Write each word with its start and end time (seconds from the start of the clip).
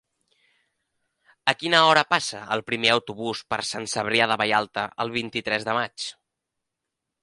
A 1.53 1.55
quina 1.59 1.81
hora 1.89 2.03
passa 2.15 2.41
el 2.57 2.65
primer 2.71 2.91
autobús 2.95 3.45
per 3.53 3.63
Sant 3.75 3.89
Cebrià 3.95 4.33
de 4.33 4.41
Vallalta 4.45 4.91
el 5.05 5.17
vint-i-tres 5.21 5.71
de 5.71 5.81
maig? 5.83 6.13